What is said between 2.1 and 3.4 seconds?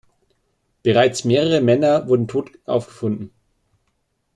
tot aufgefunden.